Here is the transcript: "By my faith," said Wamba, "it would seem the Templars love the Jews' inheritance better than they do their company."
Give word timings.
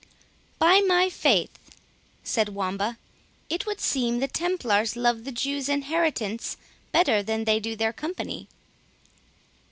"By 0.57 0.79
my 0.79 1.11
faith," 1.11 1.51
said 2.23 2.49
Wamba, 2.49 2.97
"it 3.49 3.67
would 3.67 3.79
seem 3.79 4.17
the 4.17 4.27
Templars 4.27 4.95
love 4.95 5.25
the 5.25 5.31
Jews' 5.31 5.69
inheritance 5.69 6.57
better 6.91 7.21
than 7.21 7.43
they 7.43 7.59
do 7.59 7.75
their 7.75 7.93
company." 7.93 8.47